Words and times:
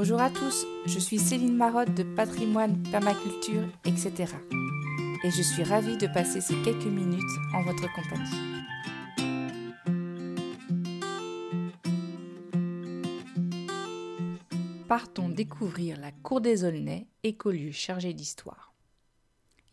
Bonjour 0.00 0.20
à 0.20 0.30
tous, 0.30 0.64
je 0.86 1.00
suis 1.00 1.18
Céline 1.18 1.56
Marotte 1.56 1.92
de 1.92 2.04
Patrimoine, 2.04 2.80
Permaculture, 2.84 3.64
etc. 3.84 4.32
Et 5.24 5.30
je 5.32 5.42
suis 5.42 5.64
ravie 5.64 5.96
de 5.96 6.06
passer 6.06 6.40
ces 6.40 6.54
quelques 6.62 6.84
minutes 6.84 7.20
en 7.52 7.64
votre 7.64 7.92
compagnie. 7.92 8.62
Partons 14.86 15.30
découvrir 15.30 15.98
la 15.98 16.12
cour 16.12 16.40
des 16.40 16.62
Aulnay, 16.62 17.08
écolieu 17.24 17.72
chargé 17.72 18.12
d'histoire. 18.12 18.72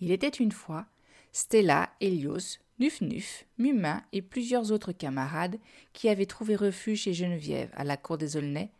Il 0.01 0.09
était 0.09 0.27
une 0.27 0.51
fois 0.51 0.87
Stella, 1.33 1.91
Hélios, 2.01 2.57
Nuf 2.79 2.99
Nuf, 3.01 3.45
Mumin 3.59 4.01
et 4.11 4.23
plusieurs 4.23 4.71
autres 4.71 4.91
camarades 4.91 5.59
qui 5.93 6.09
avaient 6.09 6.25
trouvé 6.25 6.55
refuge 6.55 7.01
chez 7.01 7.13
Geneviève 7.13 7.69
à 7.75 7.83
la 7.83 7.95
cour 7.95 8.17
des 8.17 8.37
Aulnay 8.37 8.71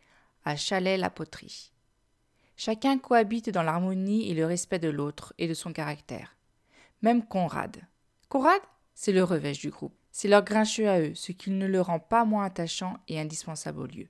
à 0.46 0.54
Chalais-la-Poterie. 0.54 1.72
Chacun 2.56 2.98
cohabite 2.98 3.50
dans 3.50 3.64
l'harmonie 3.64 4.30
et 4.30 4.34
le 4.34 4.46
respect 4.46 4.78
de 4.78 4.88
l'autre 4.88 5.34
et 5.38 5.48
de 5.48 5.54
son 5.54 5.72
caractère. 5.72 6.36
Même 7.02 7.26
Conrad. 7.26 7.82
Conrad, 8.28 8.60
c'est 8.94 9.12
le 9.12 9.24
revêche 9.24 9.58
du 9.58 9.70
groupe. 9.70 9.98
C'est 10.12 10.28
leur 10.28 10.44
grincheux 10.44 10.88
à 10.88 11.00
eux, 11.00 11.14
ce 11.16 11.32
qui 11.32 11.50
ne 11.50 11.66
le 11.66 11.80
rend 11.80 11.98
pas 11.98 12.24
moins 12.24 12.44
attachant 12.44 12.96
et 13.08 13.20
indispensable 13.20 13.80
au 13.80 13.86
lieu. 13.86 14.08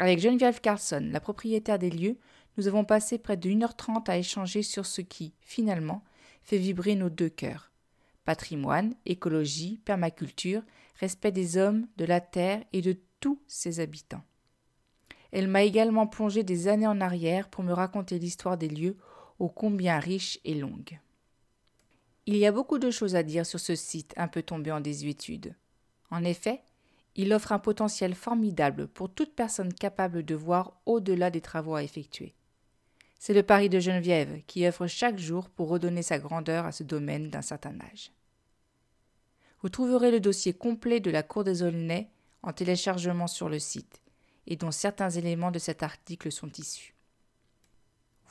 Avec 0.00 0.18
Geneviève 0.18 0.60
Carlson, 0.60 1.08
la 1.10 1.20
propriétaire 1.20 1.78
des 1.78 1.90
lieux, 1.90 2.18
nous 2.56 2.66
avons 2.66 2.84
passé 2.84 3.16
près 3.16 3.36
de 3.36 3.48
1h30 3.48 4.10
à 4.10 4.18
échanger 4.18 4.62
sur 4.62 4.86
ce 4.86 5.00
qui, 5.00 5.34
finalement, 5.40 6.02
fait 6.42 6.58
vibrer 6.58 6.96
nos 6.96 7.10
deux 7.10 7.30
cœurs. 7.30 7.70
Patrimoine, 8.24 8.94
écologie, 9.06 9.80
permaculture, 9.84 10.62
respect 10.96 11.32
des 11.32 11.56
hommes, 11.56 11.86
de 11.96 12.04
la 12.04 12.20
terre 12.20 12.64
et 12.72 12.82
de 12.82 12.98
tous 13.20 13.40
ses 13.46 13.78
habitants. 13.78 14.24
Elle 15.32 15.48
m'a 15.48 15.62
également 15.62 16.06
plongé 16.06 16.42
des 16.42 16.68
années 16.68 16.86
en 16.86 17.00
arrière 17.00 17.48
pour 17.48 17.64
me 17.64 17.72
raconter 17.72 18.18
l'histoire 18.18 18.58
des 18.58 18.68
lieux 18.68 18.96
ô 19.38 19.48
combien 19.48 19.98
riche 19.98 20.38
et 20.44 20.54
longue. 20.54 20.98
Il 22.26 22.36
y 22.36 22.46
a 22.46 22.52
beaucoup 22.52 22.78
de 22.78 22.90
choses 22.90 23.16
à 23.16 23.22
dire 23.22 23.46
sur 23.46 23.58
ce 23.58 23.74
site 23.74 24.12
un 24.16 24.28
peu 24.28 24.42
tombé 24.42 24.70
en 24.70 24.80
désuétude. 24.80 25.54
En 26.10 26.24
effet, 26.24 26.62
il 27.16 27.32
offre 27.32 27.52
un 27.52 27.58
potentiel 27.58 28.14
formidable 28.14 28.86
pour 28.86 29.12
toute 29.12 29.34
personne 29.34 29.72
capable 29.72 30.24
de 30.24 30.34
voir 30.34 30.80
au-delà 30.86 31.30
des 31.30 31.40
travaux 31.40 31.74
à 31.74 31.82
effectuer. 31.82 32.34
C'est 33.18 33.34
le 33.34 33.42
pari 33.42 33.68
de 33.68 33.80
Geneviève 33.80 34.42
qui 34.46 34.66
œuvre 34.66 34.86
chaque 34.86 35.18
jour 35.18 35.48
pour 35.48 35.68
redonner 35.68 36.02
sa 36.02 36.18
grandeur 36.18 36.66
à 36.66 36.72
ce 36.72 36.82
domaine 36.82 37.30
d'un 37.30 37.42
certain 37.42 37.78
âge. 37.80 38.12
Vous 39.62 39.68
trouverez 39.68 40.10
le 40.10 40.20
dossier 40.20 40.54
complet 40.54 41.00
de 41.00 41.10
la 41.10 41.22
Cour 41.22 41.44
des 41.44 41.62
Aulnay 41.62 42.08
en 42.42 42.52
téléchargement 42.52 43.26
sur 43.26 43.48
le 43.48 43.58
site 43.58 44.00
et 44.46 44.56
dont 44.56 44.70
certains 44.70 45.10
éléments 45.10 45.50
de 45.50 45.58
cet 45.58 45.82
article 45.82 46.32
sont 46.32 46.50
issus. 46.58 46.94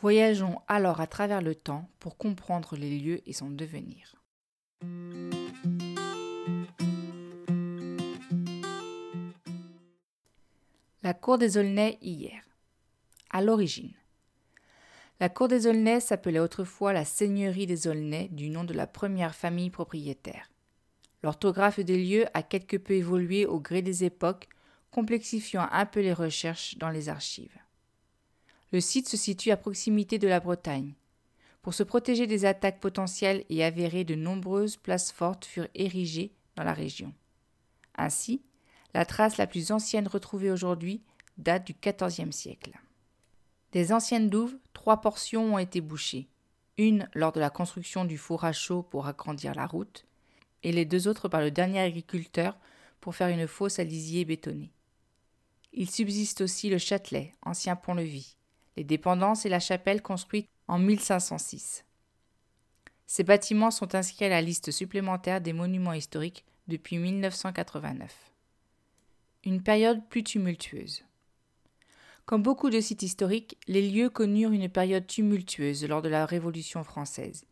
Voyageons 0.02 0.62
alors 0.68 1.02
à 1.02 1.08
travers 1.08 1.42
le 1.42 1.56
temps 1.56 1.90
pour 2.00 2.18
comprendre 2.18 2.76
les 2.76 3.00
lieux 3.00 3.22
et 3.28 3.34
son 3.34 3.50
devenir. 3.50 4.16
La 11.04 11.14
cour 11.14 11.38
des 11.38 11.58
Aulnay 11.58 11.98
hier. 12.02 12.44
À 13.30 13.42
l'origine. 13.42 13.94
La 15.20 15.28
cour 15.28 15.48
des 15.48 15.66
Aulnay 15.66 16.00
s'appelait 16.00 16.40
autrefois 16.40 16.94
la 16.94 17.04
seigneurie 17.04 17.66
des 17.66 17.88
Aulnay 17.88 18.30
du 18.30 18.50
nom 18.50 18.64
de 18.64 18.74
la 18.74 18.88
première 18.88 19.36
famille 19.36 19.70
propriétaire. 19.70 20.50
L'orthographe 21.24 21.80
des 21.80 21.98
lieux 21.98 22.26
a 22.34 22.44
quelque 22.44 22.78
peu 22.78 22.94
évolué 22.94 23.46
au 23.46 23.60
gré 23.60 23.82
des 23.82 24.04
époques 24.04 24.48
complexifiant 24.92 25.68
un 25.72 25.86
peu 25.86 26.02
les 26.02 26.14
recherches 26.14 26.78
dans 26.78 26.90
les 26.90 27.10
archives. 27.10 27.58
Le 28.72 28.82
site 28.82 29.10
se 29.10 29.18
situe 29.18 29.52
à 29.52 29.58
proximité 29.58 30.20
de 30.20 30.28
la 30.28 30.40
Bretagne. 30.40 30.94
Pour 31.62 31.74
se 31.74 31.84
protéger 31.84 32.28
des 32.28 32.46
attaques 32.46 32.80
potentielles 32.80 33.44
et 33.50 33.64
avérées, 33.64 34.04
de 34.04 34.16
nombreuses 34.16 34.78
places 34.78 35.12
fortes 35.12 35.46
furent 35.46 35.68
érigées 35.76 36.34
dans 36.56 36.64
la 36.64 36.74
région. 36.74 37.14
Ainsi, 37.96 38.42
la 38.94 39.06
trace 39.06 39.38
la 39.38 39.48
plus 39.48 39.72
ancienne 39.72 40.08
retrouvée 40.08 40.52
aujourd'hui 40.52 41.02
date 41.38 41.68
du 41.68 41.74
XIVe 41.74 42.32
siècle. 42.32 42.80
Des 43.72 43.94
anciennes 43.94 44.30
douves, 44.30 44.58
trois 44.74 45.02
portions 45.02 45.56
ont 45.56 45.60
été 45.60 45.82
bouchées, 45.82 46.28
une 46.78 47.08
lors 47.14 47.32
de 47.32 47.40
la 47.40 47.50
construction 47.50 48.06
du 48.06 48.18
four 48.18 48.46
à 48.46 48.54
chaud 48.54 48.84
pour 48.84 49.08
agrandir 49.08 49.54
la 49.54 49.68
route, 49.68 50.06
et 50.64 50.72
les 50.72 50.86
deux 50.86 51.08
autres 51.08 51.28
par 51.28 51.42
le 51.42 51.52
dernier 51.52 51.80
agriculteur 51.80 52.58
pour 53.00 53.16
faire 53.16 53.30
une 53.30 53.48
fosse 53.48 53.80
à 53.80 53.84
lisier 53.84 54.26
bétonnée. 54.26 54.72
Il 55.74 55.90
subsiste 55.90 56.42
aussi 56.42 56.70
le 56.70 56.78
Châtelet, 56.78 57.34
ancien 57.44 57.76
pont-levis, 57.76 58.36
les 58.76 58.84
dépendances 58.84 59.46
et 59.46 59.50
la 59.50 59.60
chapelle 59.60 60.02
construite 60.02 60.48
en 60.68 60.80
1506. 60.80 61.86
Ces 63.06 63.24
bâtiments 63.24 63.72
sont 63.72 63.96
inscrits 63.96 64.26
à 64.26 64.30
la 64.30 64.42
liste 64.42 64.72
supplémentaire 64.72 65.42
des 65.42 65.54
monuments 65.54 65.94
historiques 65.94 66.46
depuis 66.68 66.98
1989. 66.98 68.32
Une 69.46 69.64
période 69.64 70.08
plus 70.10 70.24
tumultueuse. 70.24 71.04
Comme 72.26 72.44
beaucoup 72.44 72.70
de 72.70 72.80
sites 72.80 73.02
historiques, 73.02 73.58
les 73.68 73.90
lieux 73.90 74.10
connurent 74.10 74.52
une 74.52 74.70
période 74.70 75.08
tumultueuse 75.08 75.88
lors 75.88 76.04
de 76.04 76.10
la 76.10 76.26
Révolution 76.28 76.84
française. 76.84 77.46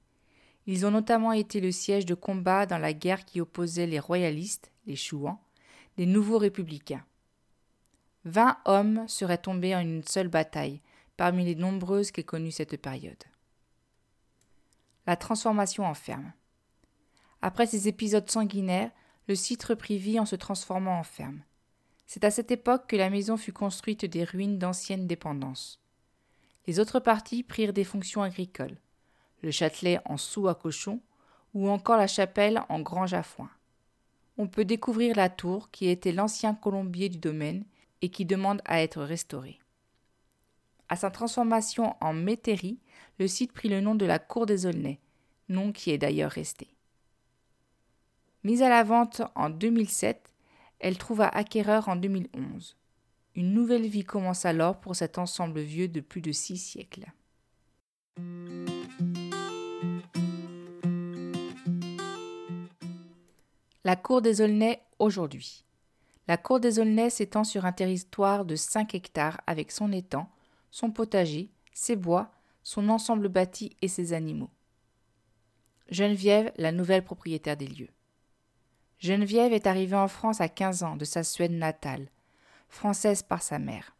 Ils 0.67 0.85
ont 0.85 0.91
notamment 0.91 1.31
été 1.31 1.59
le 1.59 1.71
siège 1.71 2.05
de 2.05 2.13
combat 2.13 2.65
dans 2.65 2.77
la 2.77 2.93
guerre 2.93 3.25
qui 3.25 3.41
opposait 3.41 3.87
les 3.87 3.99
royalistes, 3.99 4.71
les 4.85 4.95
chouans, 4.95 5.41
des 5.97 6.05
nouveaux 6.05 6.37
républicains. 6.37 7.03
Vingt 8.27 8.57
hommes 8.65 9.07
seraient 9.07 9.37
tombés 9.37 9.73
en 9.73 9.79
une 9.79 10.03
seule 10.03 10.27
bataille, 10.27 10.81
parmi 11.15 11.45
les 11.45 11.55
nombreuses 11.55 12.11
qu'ait 12.11 12.25
connues 12.25 12.51
cette 12.51 12.75
période. 12.75 13.23
La 15.05 15.15
transformation 15.15 15.85
en 15.85 15.93
ferme. 15.93 16.33
Après 17.41 17.65
ces 17.65 17.87
épisodes 17.87 18.29
sanguinaires, 18.29 18.91
le 19.29 19.35
site 19.35 19.63
reprit 19.63 19.97
vie 19.97 20.19
en 20.19 20.25
se 20.25 20.35
transformant 20.35 20.99
en 20.99 21.03
ferme. 21.03 21.39
C'est 22.05 22.25
à 22.25 22.31
cette 22.31 22.51
époque 22.51 22.87
que 22.87 22.97
la 22.97 23.09
maison 23.09 23.37
fut 23.37 23.53
construite 23.53 24.03
des 24.03 24.25
ruines 24.25 24.59
d'anciennes 24.59 25.07
dépendances. 25.07 25.79
Les 26.65 26.81
autres 26.81 26.99
parties 26.99 27.43
prirent 27.43 27.71
des 27.71 27.85
fonctions 27.85 28.23
agricoles, 28.23 28.77
le 29.41 29.51
châtelet 29.51 30.01
en 30.03 30.17
sous 30.17 30.49
à 30.49 30.55
cochon, 30.55 30.99
ou 31.53 31.69
encore 31.69 31.95
la 31.95 32.07
chapelle 32.07 32.61
en 32.67 32.81
grange 32.81 33.13
à 33.13 33.23
foin. 33.23 33.49
On 34.37 34.49
peut 34.49 34.65
découvrir 34.65 35.15
la 35.15 35.29
tour 35.29 35.71
qui 35.71 35.87
était 35.87 36.11
l'ancien 36.11 36.55
colombier 36.55 37.07
du 37.07 37.19
domaine 37.19 37.63
et 38.01 38.09
qui 38.09 38.25
demande 38.25 38.61
à 38.65 38.81
être 38.81 39.03
restauré. 39.03 39.59
À 40.89 40.95
sa 40.95 41.11
transformation 41.11 41.95
en 41.99 42.13
métairie, 42.13 42.79
le 43.19 43.27
site 43.27 43.51
prit 43.51 43.69
le 43.69 43.81
nom 43.81 43.95
de 43.95 44.05
la 44.05 44.19
Cour 44.19 44.45
des 44.45 44.65
Aulnay, 44.65 44.99
nom 45.49 45.71
qui 45.71 45.91
est 45.91 45.97
d'ailleurs 45.97 46.31
resté. 46.31 46.67
Mise 48.43 48.61
à 48.61 48.69
la 48.69 48.83
vente 48.83 49.21
en 49.35 49.49
2007, 49.49 50.33
elle 50.79 50.97
trouva 50.97 51.27
acquéreur 51.27 51.89
en 51.89 51.95
2011. 51.95 52.77
Une 53.35 53.53
nouvelle 53.53 53.87
vie 53.87 54.03
commence 54.03 54.45
alors 54.45 54.79
pour 54.79 54.95
cet 54.95 55.17
ensemble 55.17 55.59
vieux 55.59 55.87
de 55.87 56.01
plus 56.01 56.21
de 56.21 56.31
six 56.31 56.57
siècles. 56.57 57.11
La 63.83 63.95
cour 63.95 64.21
des 64.21 64.41
Aulnay 64.41 64.81
aujourd'hui. 64.99 65.66
La 66.27 66.37
cour 66.37 66.59
des 66.59 66.79
Aulnay 66.79 67.09
s'étend 67.09 67.43
sur 67.43 67.65
un 67.65 67.71
territoire 67.71 68.43
de 68.43 68.55
5 68.55 68.93
hectares 68.95 69.39
avec 69.47 69.71
son 69.71 69.91
étang, 69.91 70.29
son 70.71 70.91
potager, 70.91 71.49
ses 71.73 71.95
bois, 71.95 72.31
son 72.63 72.89
ensemble 72.89 73.29
bâti 73.29 73.77
et 73.81 73.87
ses 73.87 74.11
animaux. 74.11 74.49
Geneviève, 75.89 76.51
la 76.57 76.73
nouvelle 76.73 77.03
propriétaire 77.03 77.55
des 77.55 77.67
lieux. 77.67 77.89
Geneviève 78.99 79.53
est 79.53 79.67
arrivée 79.67 79.95
en 79.95 80.09
France 80.09 80.41
à 80.41 80.49
15 80.49 80.83
ans 80.83 80.97
de 80.97 81.05
sa 81.05 81.23
Suède 81.23 81.51
natale, 81.51 82.09
française 82.67 83.23
par 83.23 83.41
sa 83.41 83.57
mère. 83.57 83.95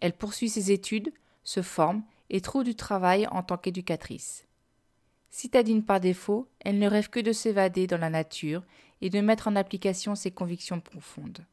Elle 0.00 0.12
poursuit 0.12 0.50
ses 0.50 0.72
études, 0.72 1.12
se 1.42 1.62
forme 1.62 2.02
et 2.28 2.42
trouve 2.42 2.64
du 2.64 2.74
travail 2.74 3.26
en 3.28 3.42
tant 3.42 3.56
qu'éducatrice. 3.56 4.46
Citadine 5.30 5.84
par 5.84 6.00
défaut, 6.00 6.48
elle 6.60 6.78
ne 6.78 6.88
rêve 6.88 7.08
que 7.08 7.20
de 7.20 7.32
s'évader 7.32 7.86
dans 7.86 7.98
la 7.98 8.10
nature 8.10 8.62
et 9.00 9.10
de 9.10 9.20
mettre 9.20 9.48
en 9.48 9.56
application 9.56 10.14
ses 10.14 10.30
convictions 10.30 10.80
profondes. 10.80 11.44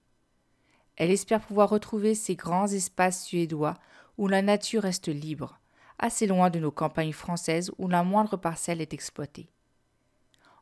Elle 0.95 1.12
espère 1.12 1.42
pouvoir 1.42 1.69
retrouver 1.69 2.16
ces 2.16 2.36
grands 2.36 2.68
espaces 2.68 3.24
suédois 3.25 3.75
où 4.18 4.28
la 4.28 4.42
nature 4.42 4.84
reste 4.84 5.07
libre, 5.07 5.60
assez 5.98 6.28
loin 6.28 6.50
de 6.50 6.60
nos 6.60 6.72
campagnes 6.72 7.13
françaises 7.13 7.72
où 7.78 7.88
la 7.88 8.04
moindre 8.04 8.38
parcelle 8.38 8.81
est 8.81 8.94
exploitée. 8.94 9.50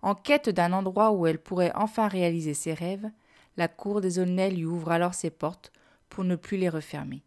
En 0.01 0.16
quête 0.16 0.50
d'un 0.50 0.74
endroit 0.74 1.12
où 1.12 1.28
elle 1.28 1.39
pourrait 1.39 1.72
enfin 1.75 2.07
réaliser 2.07 2.54
ses 2.54 2.74
rêves, 2.74 3.10
la 3.57 3.68
cour 3.68 4.01
des 4.01 4.19
Aulnay 4.19 4.51
lui 4.51 4.66
ouvre 4.66 4.92
alors 4.92 5.13
ses 5.13 5.30
portes 5.30 5.72
pour 6.10 6.24
ne 6.24 6.36
plus 6.36 6.57
les 6.57 6.69
refermer. 6.69 7.24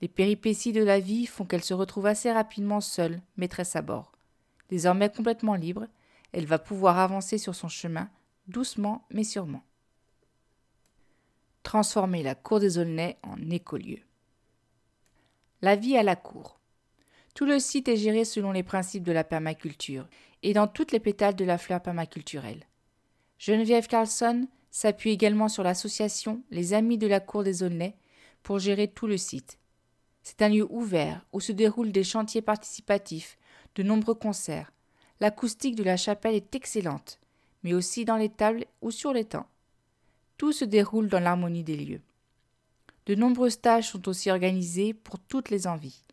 Les 0.00 0.08
péripéties 0.08 0.72
de 0.72 0.82
la 0.82 1.00
vie 1.00 1.26
font 1.26 1.44
qu'elle 1.44 1.64
se 1.64 1.74
retrouve 1.74 2.06
assez 2.06 2.30
rapidement 2.32 2.80
seule, 2.80 3.20
maîtresse 3.36 3.76
à 3.76 3.82
bord. 3.82 4.12
Désormais 4.68 5.10
complètement 5.10 5.54
libre, 5.54 5.86
elle 6.32 6.46
va 6.46 6.58
pouvoir 6.58 6.98
avancer 6.98 7.38
sur 7.38 7.54
son 7.54 7.68
chemin 7.68 8.08
doucement 8.50 9.06
mais 9.10 9.24
sûrement. 9.24 9.62
Transformer 11.62 12.22
la 12.22 12.34
cour 12.34 12.60
des 12.60 12.78
Aulnay 12.78 13.18
en 13.22 13.50
écolieu. 13.50 14.00
La 15.62 15.76
vie 15.76 15.96
à 15.96 16.02
la 16.02 16.16
cour. 16.16 16.58
Tout 17.34 17.44
le 17.44 17.58
site 17.58 17.88
est 17.88 17.96
géré 17.96 18.24
selon 18.24 18.52
les 18.52 18.62
principes 18.62 19.04
de 19.04 19.12
la 19.12 19.24
permaculture 19.24 20.08
et 20.42 20.52
dans 20.52 20.66
toutes 20.66 20.92
les 20.92 21.00
pétales 21.00 21.36
de 21.36 21.44
la 21.44 21.58
fleur 21.58 21.80
permaculturelle. 21.80 22.64
Geneviève 23.38 23.86
Carlson 23.86 24.48
s'appuie 24.70 25.10
également 25.10 25.48
sur 25.48 25.62
l'association 25.62 26.42
Les 26.50 26.74
Amis 26.74 26.98
de 26.98 27.06
la 27.06 27.20
Cour 27.20 27.44
des 27.44 27.62
Aulnay 27.62 27.96
pour 28.42 28.58
gérer 28.58 28.88
tout 28.88 29.06
le 29.06 29.16
site. 29.16 29.58
C'est 30.22 30.42
un 30.42 30.48
lieu 30.48 30.66
ouvert 30.70 31.24
où 31.32 31.40
se 31.40 31.52
déroulent 31.52 31.92
des 31.92 32.04
chantiers 32.04 32.42
participatifs, 32.42 33.38
de 33.74 33.82
nombreux 33.82 34.14
concerts. 34.14 34.72
L'acoustique 35.20 35.76
de 35.76 35.82
la 35.82 35.96
chapelle 35.96 36.34
est 36.34 36.54
excellente, 36.54 37.20
mais 37.62 37.74
aussi 37.74 38.04
dans 38.04 38.16
les 38.16 38.28
tables 38.28 38.64
ou 38.80 38.90
sur 38.90 39.12
les 39.12 39.24
temps. 39.24 39.46
Tout 40.36 40.52
se 40.52 40.64
déroule 40.64 41.08
dans 41.08 41.20
l'harmonie 41.20 41.64
des 41.64 41.76
lieux. 41.76 42.02
De 43.06 43.14
nombreux 43.14 43.50
stages 43.50 43.88
sont 43.88 44.08
aussi 44.08 44.30
organisés 44.30 44.94
pour 44.94 45.18
toutes 45.18 45.50
les 45.50 45.66
envies. 45.66 46.04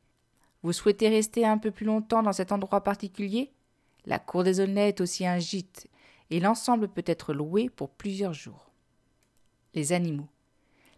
Vous 0.63 0.73
souhaitez 0.73 1.09
rester 1.09 1.45
un 1.45 1.57
peu 1.57 1.71
plus 1.71 1.85
longtemps 1.85 2.23
dans 2.23 2.33
cet 2.33 2.51
endroit 2.51 2.83
particulier? 2.83 3.51
La 4.05 4.19
cour 4.19 4.43
des 4.43 4.59
Aulnay 4.59 4.89
est 4.89 5.01
aussi 5.01 5.25
un 5.25 5.37
gîte, 5.37 5.87
et 6.29 6.39
l'ensemble 6.39 6.87
peut 6.87 7.03
être 7.05 7.33
loué 7.33 7.69
pour 7.69 7.89
plusieurs 7.89 8.33
jours. 8.33 8.71
Les 9.73 9.93
animaux. 9.93 10.27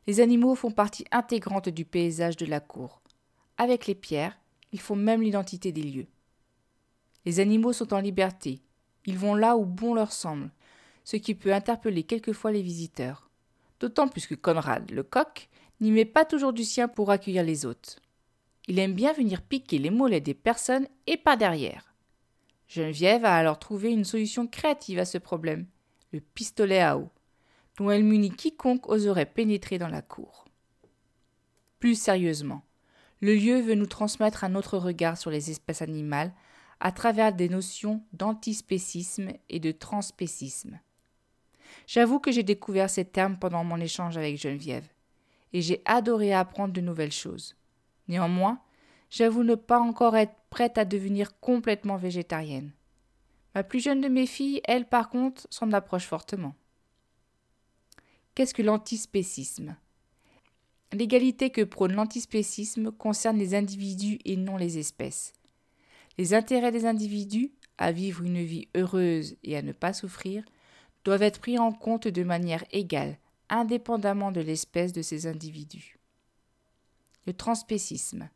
Les 0.07 0.22
animaux 0.22 0.56
font 0.56 0.72
partie 0.72 1.06
intégrante 1.12 1.69
du 1.69 1.86
paysage 1.86 2.38
de 2.38 2.46
la 2.46 2.60
cour. 2.60 3.01
Avec 3.57 3.86
les 3.86 3.96
pierres, 3.96 4.40
ils 4.72 4.80
font 4.80 4.96
même 4.96 5.22
l'identité 5.22 5.72
des 5.72 5.84
lieux. 5.84 6.07
Les 7.25 7.40
animaux 7.40 7.74
sont 7.74 7.94
en 7.94 8.00
liberté, 8.00 8.62
ils 9.06 9.18
vont 9.18 9.36
là 9.36 9.57
où 9.57 9.66
bon 9.66 9.94
leur 9.94 10.12
semble, 10.12 10.51
ce 11.04 11.18
qui 11.18 11.36
peut 11.36 11.54
interpeller 11.54 12.04
quelquefois 12.04 12.51
les 12.51 12.62
visiteurs. 12.62 13.30
D'autant 13.80 14.07
plus 14.07 14.28
que 14.28 14.36
Conrad, 14.36 14.92
le 14.92 15.04
coq, 15.04 15.50
n'y 15.80 15.92
met 15.92 16.06
pas 16.06 16.25
toujours 16.25 16.54
du 16.54 16.63
sien 16.63 16.88
pour 16.88 17.12
accueillir 17.12 17.44
les 17.44 17.66
hôtes. 17.66 18.00
Il 18.68 18.78
aime 18.80 18.94
bien 18.94 19.13
venir 19.13 19.42
piquer 19.42 19.78
les 19.78 19.90
mollets 19.90 20.22
des 20.22 20.34
personnes 20.34 20.88
et 21.07 21.18
pas 21.18 21.38
derrière. 21.38 21.94
Geneviève 22.68 23.25
a 23.25 23.36
alors 23.36 23.57
trouvé 23.57 23.92
une 23.92 24.06
solution 24.06 24.46
créative 24.46 25.00
à 25.00 25.06
ce 25.06 25.18
problème, 25.18 25.66
le 26.12 26.19
pistolet 26.19 26.81
à 26.81 26.98
eau, 26.98 27.10
dont 27.78 27.90
elle 27.90 28.04
munit 28.04 28.31
quiconque 28.31 28.90
oserait 28.90 29.25
pénétrer 29.25 29.80
dans 29.80 29.88
la 29.88 30.01
cour. 30.01 30.46
Plus 31.80 32.00
sérieusement, 32.00 32.63
le 33.22 33.34
lieu 33.34 33.60
veut 33.60 33.75
nous 33.75 33.88
transmettre 33.88 34.44
un 34.44 34.56
autre 34.56 34.78
regard 34.78 35.18
sur 35.18 35.31
les 35.31 35.50
espèces 35.50 35.81
animales 35.81 36.31
à 36.79 36.91
travers 36.91 37.33
des 37.33 37.49
notions 37.49 38.03
d'antispécisme 38.13 39.31
et 39.49 39.59
de 39.59 39.71
transspécisme. 39.71 40.79
J'avoue 41.87 42.19
que 42.19 42.31
j'ai 42.31 42.43
découvert 42.43 42.89
ces 42.89 43.05
termes 43.05 43.37
pendant 43.37 43.63
mon 43.63 43.79
échange 43.79 44.17
avec 44.17 44.37
Geneviève, 44.37 44.87
et 45.53 45.61
j'ai 45.61 45.81
adoré 45.85 46.33
apprendre 46.33 46.73
de 46.73 46.81
nouvelles 46.81 47.11
choses. 47.11 47.55
Néanmoins, 48.07 48.61
j'avoue 49.09 49.43
ne 49.43 49.55
pas 49.55 49.79
encore 49.79 50.15
être 50.15 50.35
prête 50.49 50.77
à 50.77 50.85
devenir 50.85 51.39
complètement 51.39 51.97
végétarienne. 51.97 52.71
Ma 53.55 53.63
plus 53.63 53.79
jeune 53.79 54.01
de 54.01 54.07
mes 54.07 54.27
filles, 54.27 54.61
elle, 54.65 54.87
par 54.87 55.09
contre, 55.09 55.47
s'en 55.49 55.71
approche 55.73 56.05
fortement. 56.05 56.55
Qu'est-ce 58.35 58.53
que 58.53 58.61
l'antispécisme? 58.61 59.75
L'égalité 60.91 61.49
que 61.49 61.61
prône 61.63 61.93
l'antispécisme 61.93 62.91
concerne 62.91 63.37
les 63.37 63.53
individus 63.53 64.19
et 64.25 64.37
non 64.37 64.57
les 64.57 64.77
espèces. 64.77 65.33
Les 66.19 66.33
intérêts 66.33 66.74
des 66.74 66.86
individus, 66.86 67.54
à 67.77 67.94
vivre 67.94 68.25
une 68.25 68.44
vie 68.44 68.68
heureuse 68.75 69.38
et 69.42 69.56
à 69.56 69.62
ne 69.62 69.71
pas 69.71 69.94
souffrir, 69.94 70.44
doivent 71.06 71.21
être 71.21 71.39
pris 71.39 71.57
en 71.57 71.71
compte 71.71 72.10
de 72.10 72.24
manière 72.24 72.66
égale, 72.71 73.18
indépendamment 73.48 74.33
de 74.33 74.42
l'espèce 74.42 74.92
de 74.92 75.01
ces 75.01 75.27
individus. 75.27 75.98
Le 77.25 77.31
transspécisme. 77.31 78.27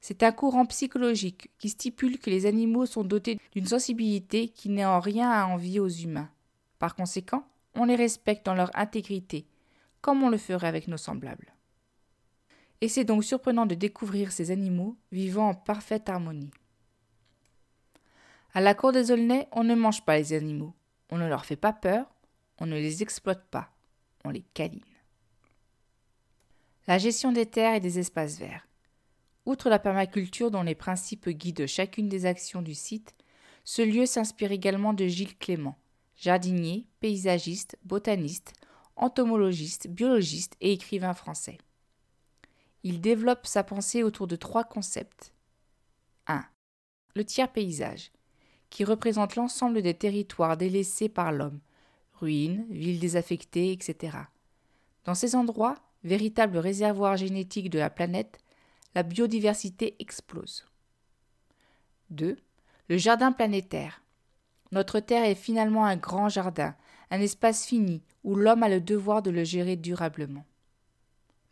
C'est 0.00 0.22
un 0.22 0.32
courant 0.32 0.64
psychologique 0.64 1.50
qui 1.58 1.68
stipule 1.68 2.18
que 2.18 2.30
les 2.30 2.46
animaux 2.46 2.86
sont 2.86 3.04
dotés 3.04 3.38
d'une 3.52 3.66
sensibilité 3.66 4.48
qui 4.48 4.70
n'est 4.70 4.86
en 4.86 4.98
rien 4.98 5.30
à 5.30 5.44
envier 5.44 5.80
aux 5.80 5.88
humains. 5.88 6.30
Par 6.78 6.94
conséquent, 6.94 7.46
on 7.74 7.84
les 7.84 7.94
respecte 7.94 8.46
dans 8.46 8.54
leur 8.54 8.70
intégrité, 8.74 9.44
comme 10.00 10.22
on 10.22 10.30
le 10.30 10.38
ferait 10.38 10.66
avec 10.66 10.88
nos 10.88 10.96
semblables 10.96 11.52
et 12.82 12.88
c'est 12.88 13.04
donc 13.04 13.22
surprenant 13.22 13.64
de 13.64 13.76
découvrir 13.76 14.32
ces 14.32 14.50
animaux 14.50 14.96
vivant 15.12 15.50
en 15.50 15.54
parfaite 15.54 16.08
harmonie. 16.08 16.50
À 18.54 18.60
la 18.60 18.74
cour 18.74 18.92
des 18.92 19.10
Aulnay, 19.10 19.48
on 19.52 19.64
ne 19.64 19.74
mange 19.74 20.04
pas 20.04 20.18
les 20.18 20.34
animaux, 20.34 20.74
on 21.08 21.16
ne 21.16 21.26
leur 21.26 21.46
fait 21.46 21.56
pas 21.56 21.72
peur, 21.72 22.12
on 22.58 22.66
ne 22.66 22.76
les 22.76 23.02
exploite 23.02 23.46
pas, 23.50 23.70
on 24.24 24.30
les 24.30 24.44
câline. 24.52 24.80
La 26.86 26.98
gestion 26.98 27.32
des 27.32 27.46
terres 27.46 27.76
et 27.76 27.80
des 27.80 27.98
espaces 27.98 28.38
verts. 28.38 28.68
Outre 29.46 29.70
la 29.70 29.78
permaculture 29.78 30.50
dont 30.50 30.62
les 30.62 30.74
principes 30.74 31.30
guident 31.30 31.66
chacune 31.66 32.10
des 32.10 32.26
actions 32.26 32.60
du 32.60 32.74
site, 32.74 33.14
ce 33.64 33.80
lieu 33.80 34.04
s'inspire 34.04 34.52
également 34.52 34.92
de 34.92 35.06
Gilles 35.06 35.38
Clément, 35.38 35.78
jardinier, 36.16 36.86
paysagiste, 37.00 37.78
botaniste, 37.84 38.52
entomologiste, 38.96 39.88
biologiste 39.88 40.56
et 40.60 40.72
écrivain 40.72 41.14
français. 41.14 41.56
Il 42.82 43.00
développe 43.00 43.46
sa 43.46 43.64
pensée 43.64 44.02
autour 44.02 44.26
de 44.26 44.36
trois 44.36 44.64
concepts. 44.64 45.32
1. 46.26 46.44
Le 47.14 47.24
tiers 47.24 47.50
paysage, 47.50 48.10
qui 48.72 48.84
représente 48.84 49.36
l'ensemble 49.36 49.82
des 49.82 49.92
territoires 49.92 50.56
délaissés 50.56 51.10
par 51.10 51.30
l'homme, 51.30 51.60
ruines, 52.14 52.64
villes 52.70 52.98
désaffectées, 52.98 53.70
etc. 53.70 54.16
Dans 55.04 55.14
ces 55.14 55.36
endroits, 55.36 55.76
véritables 56.04 56.56
réservoirs 56.56 57.18
génétiques 57.18 57.68
de 57.68 57.78
la 57.78 57.90
planète, 57.90 58.38
la 58.94 59.02
biodiversité 59.02 59.94
explose. 59.98 60.64
2. 62.08 62.38
Le 62.88 62.96
jardin 62.96 63.30
planétaire. 63.32 64.02
Notre 64.70 65.00
Terre 65.00 65.24
est 65.24 65.34
finalement 65.34 65.84
un 65.84 65.96
grand 65.96 66.30
jardin, 66.30 66.74
un 67.10 67.20
espace 67.20 67.66
fini 67.66 68.02
où 68.24 68.36
l'homme 68.36 68.62
a 68.62 68.70
le 68.70 68.80
devoir 68.80 69.20
de 69.20 69.30
le 69.30 69.44
gérer 69.44 69.76
durablement. 69.76 70.46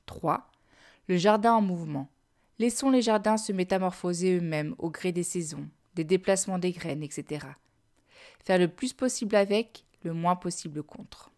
3 0.07 0.51
le 1.07 1.17
jardin 1.17 1.55
en 1.55 1.61
mouvement. 1.61 2.09
Laissons 2.61 2.89
les 2.89 3.03
jardins 3.03 3.37
se 3.37 3.53
métamorphoser 3.53 4.37
eux-mêmes 4.37 4.77
au 4.79 4.91
gré 4.91 5.11
des 5.11 5.25
saisons, 5.25 5.69
des 6.01 6.17
déplacements 6.17 6.59
des 6.59 6.73
graines, 6.73 7.03
etc. 7.03 7.47
Faire 8.45 8.59
le 8.59 8.69
plus 8.69 8.93
possible 8.93 9.37
avec, 9.37 9.85
le 10.03 10.13
moins 10.13 10.37
possible 10.37 10.83
contre. 10.83 11.31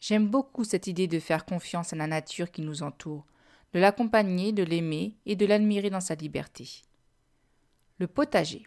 J'aime 0.00 0.28
beaucoup 0.28 0.64
cette 0.64 0.86
idée 0.86 1.06
de 1.06 1.18
faire 1.18 1.44
confiance 1.44 1.92
à 1.92 1.96
la 1.96 2.06
nature 2.06 2.50
qui 2.50 2.62
nous 2.62 2.82
entoure, 2.82 3.26
de 3.72 3.78
l'accompagner, 3.78 4.52
de 4.52 4.62
l'aimer 4.62 5.16
et 5.26 5.36
de 5.36 5.46
l'admirer 5.46 5.90
dans 5.90 6.00
sa 6.00 6.14
liberté. 6.14 6.68
Le 7.98 8.06
potager. 8.06 8.64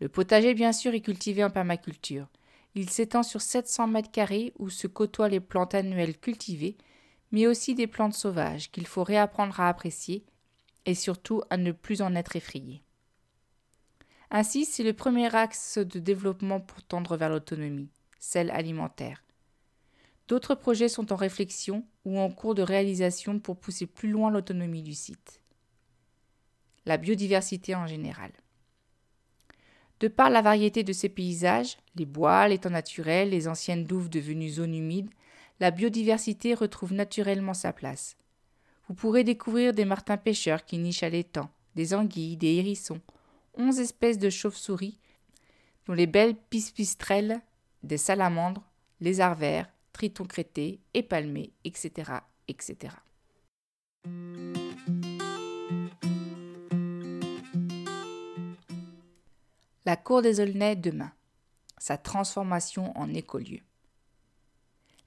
Le 0.00 0.08
potager, 0.08 0.54
bien 0.54 0.72
sûr, 0.72 0.94
est 0.94 1.00
cultivé 1.00 1.42
en 1.42 1.50
permaculture. 1.50 2.26
Il 2.74 2.90
s'étend 2.90 3.22
sur 3.22 3.40
700 3.40 3.86
mètres 3.88 4.10
carrés 4.10 4.52
où 4.58 4.68
se 4.68 4.86
côtoient 4.86 5.28
les 5.28 5.40
plantes 5.40 5.74
annuelles 5.74 6.18
cultivées 6.18 6.76
mais 7.32 7.46
aussi 7.46 7.74
des 7.74 7.86
plantes 7.86 8.14
sauvages 8.14 8.70
qu'il 8.70 8.86
faut 8.86 9.04
réapprendre 9.04 9.60
à 9.60 9.68
apprécier 9.68 10.24
et 10.84 10.94
surtout 10.94 11.42
à 11.50 11.56
ne 11.56 11.72
plus 11.72 12.02
en 12.02 12.14
être 12.14 12.36
effrayé. 12.36 12.82
Ainsi, 14.30 14.64
c'est 14.64 14.82
le 14.82 14.92
premier 14.92 15.34
axe 15.34 15.78
de 15.78 15.98
développement 15.98 16.60
pour 16.60 16.82
tendre 16.82 17.16
vers 17.16 17.30
l'autonomie, 17.30 17.90
celle 18.18 18.50
alimentaire. 18.50 19.22
D'autres 20.28 20.56
projets 20.56 20.88
sont 20.88 21.12
en 21.12 21.16
réflexion 21.16 21.84
ou 22.04 22.18
en 22.18 22.30
cours 22.30 22.56
de 22.56 22.62
réalisation 22.62 23.38
pour 23.38 23.56
pousser 23.56 23.86
plus 23.86 24.10
loin 24.10 24.30
l'autonomie 24.30 24.82
du 24.82 24.94
site. 24.94 25.40
La 26.84 26.96
biodiversité 26.96 27.74
en 27.74 27.86
général. 27.86 28.32
De 30.00 30.08
par 30.08 30.28
la 30.28 30.42
variété 30.42 30.82
de 30.82 30.92
ces 30.92 31.08
paysages, 31.08 31.78
les 31.94 32.04
bois, 32.04 32.48
les 32.48 32.58
temps 32.58 32.70
naturels, 32.70 33.30
les 33.30 33.48
anciennes 33.48 33.84
douves 33.84 34.10
devenues 34.10 34.50
zones 34.50 34.74
humides, 34.74 35.10
la 35.58 35.70
biodiversité 35.70 36.52
retrouve 36.52 36.92
naturellement 36.92 37.54
sa 37.54 37.72
place. 37.72 38.16
Vous 38.88 38.94
pourrez 38.94 39.24
découvrir 39.24 39.72
des 39.72 39.84
martins 39.84 40.18
pêcheurs 40.18 40.64
qui 40.64 40.78
nichent 40.78 41.02
à 41.02 41.08
l'étang, 41.08 41.48
des 41.76 41.94
anguilles, 41.94 42.36
des 42.36 42.56
hérissons, 42.56 43.00
onze 43.56 43.80
espèces 43.80 44.18
de 44.18 44.30
chauves-souris, 44.30 44.98
dont 45.86 45.92
les 45.92 46.06
belles 46.06 46.36
pispistrelles, 46.36 47.40
des 47.82 47.98
salamandres, 47.98 48.64
lézards 49.00 49.36
verts, 49.36 49.70
tritons 49.92 50.24
crétés, 50.24 50.80
épalmés, 50.94 51.52
etc., 51.64 52.12
etc. 52.48 52.94
La 59.84 59.96
cour 59.96 60.20
des 60.20 60.40
Aulnay 60.40 60.74
demain. 60.74 61.12
Sa 61.78 61.96
transformation 61.96 62.96
en 62.98 63.14
écolieu. 63.14 63.60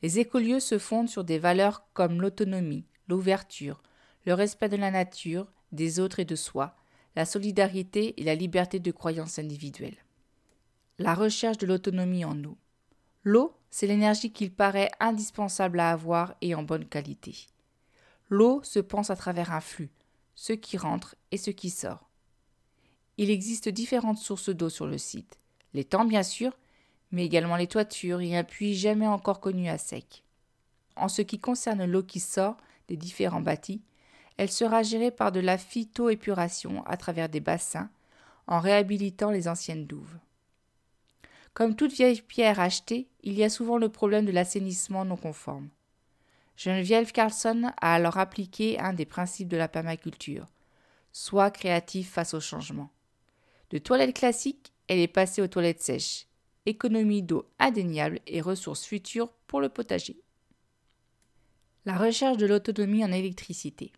Les 0.01 0.19
écolieux 0.19 0.61
se 0.61 0.79
fondent 0.79 1.09
sur 1.09 1.25
des 1.25 1.37
valeurs 1.37 1.85
comme 1.93 2.21
l'autonomie, 2.21 2.85
l'ouverture, 3.09 3.83
le 4.25 4.33
respect 4.33 4.69
de 4.69 4.77
la 4.77 4.91
nature, 4.91 5.51
des 5.73 5.99
autres 5.99 6.19
et 6.19 6.25
de 6.25 6.35
soi, 6.37 6.75
la 7.19 7.25
solidarité 7.25 8.13
et 8.15 8.23
la 8.23 8.33
liberté 8.33 8.79
de 8.79 8.91
croyance 8.91 9.39
individuelle. 9.39 9.97
La 10.99 11.13
recherche 11.13 11.57
de 11.57 11.67
l'autonomie 11.67 12.23
en 12.23 12.41
eau. 12.45 12.57
L'eau, 13.25 13.57
c'est 13.69 13.88
l'énergie 13.88 14.31
qu'il 14.31 14.53
paraît 14.53 14.89
indispensable 15.01 15.81
à 15.81 15.91
avoir 15.91 16.35
et 16.39 16.55
en 16.55 16.63
bonne 16.63 16.85
qualité. 16.85 17.35
L'eau 18.29 18.61
se 18.63 18.79
pense 18.79 19.09
à 19.09 19.17
travers 19.17 19.51
un 19.51 19.59
flux, 19.59 19.91
ce 20.33 20.53
qui 20.53 20.77
rentre 20.77 21.17
et 21.31 21.38
ce 21.38 21.51
qui 21.51 21.69
sort. 21.69 22.09
Il 23.17 23.29
existe 23.29 23.67
différentes 23.67 24.19
sources 24.19 24.49
d'eau 24.49 24.69
sur 24.69 24.88
le 24.88 24.97
site. 24.97 25.39
Les 25.73 25.83
temps, 25.83 26.05
bien 26.05 26.23
sûr, 26.23 26.57
mais 27.11 27.25
également 27.25 27.57
les 27.57 27.67
toitures 27.67 28.21
et 28.21 28.38
un 28.38 28.45
puits 28.45 28.75
jamais 28.75 29.07
encore 29.07 29.41
connu 29.41 29.67
à 29.67 29.77
sec. 29.77 30.23
En 30.95 31.09
ce 31.09 31.21
qui 31.21 31.38
concerne 31.38 31.83
l'eau 31.83 32.01
qui 32.01 32.21
sort 32.21 32.55
des 32.88 32.95
différents 32.95 33.41
bâtis, 33.41 33.81
elle 34.39 34.50
sera 34.50 34.84
gérée 34.84 35.12
par 35.12 35.34
de 35.34 35.41
la 35.41 35.58
phytoépuration 35.58 36.81
à 36.86 36.96
travers 36.96 37.27
des 37.27 37.41
bassins, 37.41 37.89
en 38.48 38.62
réhabilitant 38.62 39.31
les 39.31 39.50
anciennes 39.50 39.86
douves. 39.86 40.17
Comme 41.53 41.75
toute 41.75 41.91
vieille 41.91 42.22
pierre 42.22 42.62
achetée, 42.62 43.10
il 43.22 43.34
y 43.34 43.43
a 43.43 43.50
souvent 43.50 43.77
le 43.77 43.89
problème 43.89 44.25
de 44.25 44.31
l'assainissement 44.31 45.03
non 45.03 45.17
conforme. 45.17 45.67
Geneviève 46.55 47.12
Carlson 47.12 47.74
a 47.81 47.93
alors 47.93 48.17
appliqué 48.17 48.79
un 48.79 48.93
des 48.93 49.05
principes 49.05 49.50
de 49.50 49.58
la 49.58 49.67
permaculture 49.67 50.48
soit 51.12 51.51
créatif 51.51 52.10
face 52.10 52.34
au 52.34 52.39
changement. 52.39 52.91
De 53.72 53.77
toilettes 53.77 54.15
classiques, 54.15 54.72
elle 54.88 55.00
est 55.00 55.10
passée 55.10 55.41
aux 55.41 55.48
toilettes 55.48 55.81
sèches, 55.81 56.27
économie 56.65 57.24
d'eau 57.24 57.46
indéniable 57.60 58.22
et 58.25 58.39
ressources 58.39 58.86
futures 58.86 59.34
pour 59.48 59.60
le 59.60 59.67
potager. 59.67 60.22
La 61.84 61.98
recherche 61.98 62.38
de 62.38 62.46
l'autonomie 62.46 63.03
en 63.03 63.12
électricité. 63.12 63.91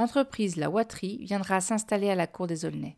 L'entreprise 0.00 0.56
La 0.56 0.70
Watterie 0.70 1.18
viendra 1.18 1.60
s'installer 1.60 2.08
à 2.08 2.14
la 2.14 2.26
cour 2.26 2.46
des 2.46 2.64
Aulnay. 2.64 2.96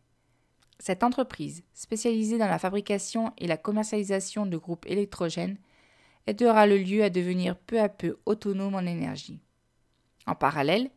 Cette 0.79 1.03
entreprise, 1.03 1.65
spécialisée 1.73 2.37
dans 2.37 2.47
la 2.47 2.59
fabrication 2.59 3.33
et 3.37 3.45
la 3.45 3.57
commercialisation 3.57 4.45
de 4.45 4.55
groupes 4.55 4.85
électrogènes, 4.87 5.57
aidera 6.27 6.65
le 6.65 6.77
lieu 6.77 7.03
à 7.03 7.09
devenir 7.09 7.57
peu 7.57 7.81
à 7.81 7.89
peu 7.89 8.19
autonome 8.25 8.75
en 8.75 8.85
énergie. 8.85 9.41
En 10.27 10.35
parallèle, 10.35 10.91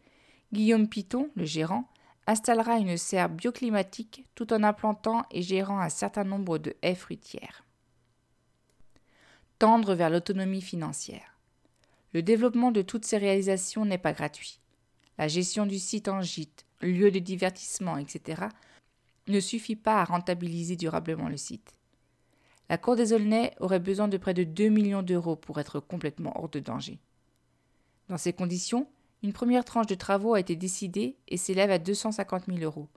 Guillaume 0.52 0.88
Piton, 0.88 1.28
le 1.34 1.44
gérant, 1.44 1.88
installera 2.28 2.78
une 2.78 2.96
serre 2.96 3.28
bioclimatique 3.28 4.26
tout 4.36 4.52
en 4.52 4.62
implantant 4.62 5.24
et 5.32 5.42
gérant 5.42 5.80
un 5.80 5.88
certain 5.88 6.22
nombre 6.22 6.58
de 6.58 6.76
haies 6.82 6.94
fruitières. 6.94 7.64
Tendre 9.58 9.96
vers 9.96 10.10
l'autonomie 10.10 10.62
financière. 10.62 11.36
Le 12.12 12.22
développement 12.22 12.70
de 12.70 12.82
toutes 12.82 13.04
ces 13.04 13.18
réalisations 13.18 13.84
n'est 13.84 13.98
pas 13.98 14.12
gratuit. 14.12 14.60
La 15.18 15.28
gestion 15.28 15.66
du 15.66 15.78
site 15.78 16.08
en 16.08 16.20
gîte, 16.20 16.66
lieu 16.80 17.10
de 17.10 17.18
divertissement, 17.18 17.96
etc., 17.96 18.42
ne 19.28 19.40
suffit 19.40 19.76
pas 19.76 20.00
à 20.00 20.04
rentabiliser 20.04 20.76
durablement 20.76 21.28
le 21.28 21.36
site. 21.36 21.72
La 22.68 22.78
Cour 22.78 22.96
des 22.96 23.12
Aulnay 23.12 23.54
aurait 23.60 23.80
besoin 23.80 24.08
de 24.08 24.16
près 24.16 24.34
de 24.34 24.44
2 24.44 24.68
millions 24.68 25.02
d'euros 25.02 25.36
pour 25.36 25.60
être 25.60 25.80
complètement 25.80 26.32
hors 26.36 26.48
de 26.48 26.60
danger. 26.60 26.98
Dans 28.08 28.18
ces 28.18 28.32
conditions, 28.32 28.88
une 29.22 29.32
première 29.32 29.64
tranche 29.64 29.86
de 29.86 29.94
travaux 29.94 30.34
a 30.34 30.40
été 30.40 30.56
décidée 30.56 31.16
et 31.28 31.36
s'élève 31.36 31.70
à 31.70 31.78
250 31.78 32.46
000 32.46 32.58
euros. 32.58 32.88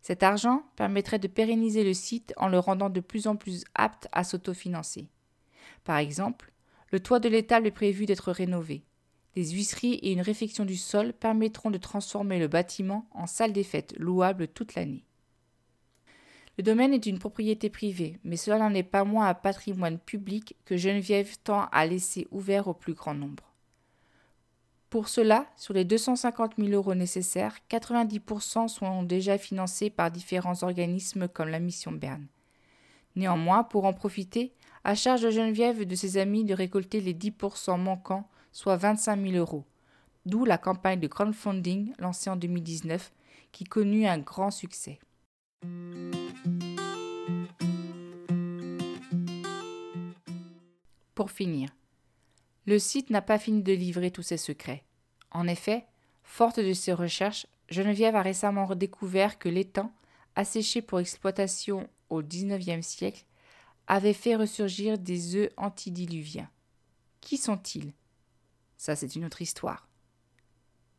Cet 0.00 0.22
argent 0.22 0.64
permettrait 0.76 1.18
de 1.18 1.28
pérenniser 1.28 1.84
le 1.84 1.94
site 1.94 2.32
en 2.36 2.48
le 2.48 2.58
rendant 2.58 2.90
de 2.90 3.00
plus 3.00 3.26
en 3.26 3.36
plus 3.36 3.64
apte 3.74 4.08
à 4.12 4.24
s'autofinancer. 4.24 5.08
Par 5.84 5.98
exemple, 5.98 6.52
le 6.90 7.00
toit 7.00 7.20
de 7.20 7.28
l'étable 7.28 7.68
est 7.68 7.72
prévu 7.72 8.06
d'être 8.06 8.32
rénové. 8.32 8.82
Des 9.34 9.50
huisseries 9.50 9.94
et 9.94 10.12
une 10.12 10.20
réfection 10.20 10.64
du 10.64 10.76
sol 10.76 11.12
permettront 11.12 11.70
de 11.70 11.78
transformer 11.78 12.38
le 12.38 12.48
bâtiment 12.48 13.06
en 13.12 13.26
salle 13.26 13.52
des 13.52 13.64
fêtes 13.64 13.94
louable 13.98 14.48
toute 14.48 14.74
l'année. 14.74 15.04
Le 16.58 16.62
domaine 16.62 16.92
est 16.92 17.06
une 17.06 17.18
propriété 17.18 17.70
privée, 17.70 18.18
mais 18.24 18.36
cela 18.36 18.58
n'en 18.58 18.74
est 18.74 18.82
pas 18.82 19.04
moins 19.04 19.26
un 19.26 19.34
patrimoine 19.34 19.98
public 19.98 20.54
que 20.66 20.76
Geneviève 20.76 21.38
tend 21.42 21.66
à 21.72 21.86
laisser 21.86 22.28
ouvert 22.30 22.68
au 22.68 22.74
plus 22.74 22.92
grand 22.92 23.14
nombre. 23.14 23.52
Pour 24.90 25.08
cela, 25.08 25.46
sur 25.56 25.72
les 25.72 25.86
250 25.86 26.56
000 26.58 26.68
euros 26.72 26.94
nécessaires, 26.94 27.56
90% 27.70 28.68
sont 28.68 29.02
déjà 29.02 29.38
financés 29.38 29.88
par 29.88 30.10
différents 30.10 30.62
organismes 30.62 31.28
comme 31.28 31.48
la 31.48 31.60
Mission 31.60 31.92
Berne. 31.92 32.26
Néanmoins, 33.16 33.64
pour 33.64 33.86
en 33.86 33.94
profiter, 33.94 34.52
à 34.84 34.94
charge 34.94 35.22
de 35.22 35.30
Geneviève 35.30 35.80
et 35.80 35.86
de 35.86 35.94
ses 35.94 36.18
amis 36.18 36.44
de 36.44 36.52
récolter 36.52 37.00
les 37.00 37.14
10% 37.14 37.80
manquants, 37.80 38.28
soit 38.52 38.76
25 38.76 39.20
000 39.20 39.34
euros, 39.36 39.64
d'où 40.26 40.44
la 40.44 40.58
campagne 40.58 41.00
de 41.00 41.06
crowdfunding 41.08 41.94
lancée 41.98 42.30
en 42.30 42.36
2019 42.36 43.12
qui 43.50 43.64
connut 43.64 44.06
un 44.06 44.18
grand 44.18 44.50
succès. 44.50 44.98
Pour 51.14 51.30
finir, 51.30 51.68
le 52.66 52.78
site 52.78 53.10
n'a 53.10 53.22
pas 53.22 53.38
fini 53.38 53.62
de 53.62 53.72
livrer 53.72 54.10
tous 54.10 54.22
ses 54.22 54.36
secrets. 54.36 54.84
En 55.30 55.46
effet, 55.46 55.86
forte 56.22 56.60
de 56.60 56.72
ses 56.72 56.92
recherches, 56.92 57.46
Geneviève 57.68 58.16
a 58.16 58.22
récemment 58.22 58.66
redécouvert 58.66 59.38
que 59.38 59.48
l'étang, 59.48 59.92
asséché 60.36 60.82
pour 60.82 61.00
exploitation 61.00 61.88
au 62.08 62.22
XIXe 62.22 62.86
siècle, 62.86 63.24
avait 63.86 64.12
fait 64.12 64.36
ressurgir 64.36 64.98
des 64.98 65.36
œufs 65.36 65.50
antidiluviens. 65.56 66.48
Qui 67.20 67.36
sont-ils? 67.36 67.92
Ça, 68.82 68.96
c'est 68.96 69.14
une 69.14 69.24
autre 69.24 69.42
histoire. 69.42 69.86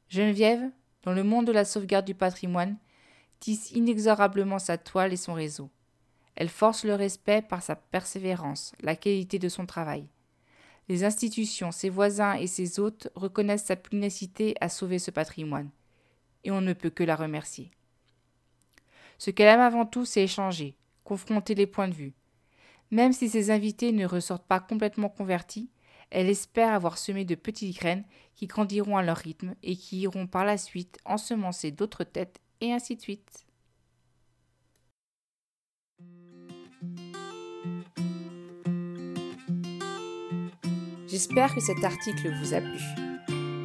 Geneviève, 0.07 0.71
dans 1.01 1.11
le 1.11 1.25
monde 1.25 1.45
de 1.45 1.51
la 1.51 1.65
sauvegarde 1.65 2.05
du 2.05 2.15
patrimoine, 2.15 2.77
tisse 3.41 3.71
inexorablement 3.71 4.57
sa 4.57 4.77
toile 4.77 5.11
et 5.11 5.17
son 5.17 5.33
réseau. 5.33 5.69
Elle 6.35 6.47
force 6.47 6.85
le 6.85 6.95
respect 6.95 7.41
par 7.41 7.61
sa 7.61 7.75
persévérance, 7.75 8.71
la 8.79 8.95
qualité 8.95 9.37
de 9.37 9.49
son 9.49 9.65
travail. 9.65 10.07
Les 10.87 11.03
institutions, 11.03 11.73
ses 11.73 11.89
voisins 11.89 12.35
et 12.35 12.47
ses 12.47 12.79
hôtes 12.79 13.09
reconnaissent 13.15 13.65
sa 13.65 13.75
pugnacité 13.75 14.55
à 14.61 14.69
sauver 14.69 14.97
ce 14.97 15.11
patrimoine, 15.11 15.69
et 16.45 16.51
on 16.51 16.61
ne 16.61 16.71
peut 16.71 16.89
que 16.89 17.03
la 17.03 17.17
remercier. 17.17 17.69
Ce 19.17 19.29
qu'elle 19.29 19.53
aime 19.53 19.59
avant 19.59 19.85
tout, 19.85 20.05
c'est 20.05 20.23
échanger, 20.23 20.77
confronter 21.03 21.53
les 21.53 21.67
points 21.67 21.89
de 21.89 21.95
vue. 21.95 22.13
Même 22.91 23.11
si 23.11 23.27
ses 23.27 23.51
invités 23.51 23.91
ne 23.91 24.05
ressortent 24.05 24.47
pas 24.47 24.61
complètement 24.61 25.09
convertis, 25.09 25.69
elle 26.13 26.29
espère 26.29 26.71
avoir 26.71 26.99
semé 26.99 27.25
de 27.25 27.33
petites 27.33 27.75
graines 27.75 28.05
qui 28.35 28.45
grandiront 28.45 28.97
à 28.97 29.03
leur 29.03 29.17
rythme 29.17 29.55
et 29.63 29.75
qui 29.75 30.01
iront 30.01 30.27
par 30.27 30.45
la 30.45 30.57
suite 30.57 30.99
ensemencer 31.05 31.71
d'autres 31.71 32.03
têtes, 32.03 32.39
et 32.61 32.71
ainsi 32.71 32.95
de 32.95 33.01
suite. 33.01 33.45
J'espère 41.07 41.53
que 41.53 41.61
cet 41.61 41.83
article 41.83 42.31
vous 42.41 42.53
a 42.53 42.61
plu. 42.61 42.79